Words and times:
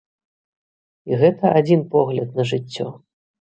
І 1.11 1.19
гэта 1.25 1.53
адзін 1.61 1.85
погляд 1.93 2.29
на 2.43 2.49
жыццё. 2.55 2.87